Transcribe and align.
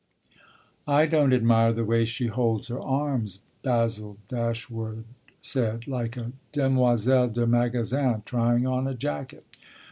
"I 0.87 1.05
don't 1.05 1.31
admire 1.31 1.73
the 1.73 1.85
way 1.85 2.05
she 2.05 2.25
holds 2.25 2.69
her 2.69 2.81
arms," 2.81 3.41
Basil 3.61 4.17
Dash 4.29 4.67
wood 4.67 5.03
said: 5.43 5.87
"like 5.87 6.17
a 6.17 6.31
demoiselle 6.51 7.27
de 7.29 7.45
magasin 7.45 8.23
trying 8.25 8.65
on 8.65 8.87
a 8.87 8.95
jacket." 8.95 9.45